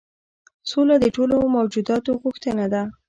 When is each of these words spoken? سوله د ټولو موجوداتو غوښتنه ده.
سوله 0.69 0.95
د 1.01 1.05
ټولو 1.15 1.35
موجوداتو 1.55 2.11
غوښتنه 2.21 2.65
ده. 2.73 2.81